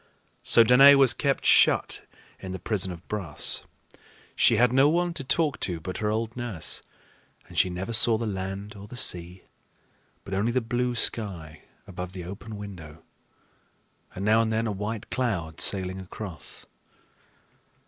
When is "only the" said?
10.33-10.59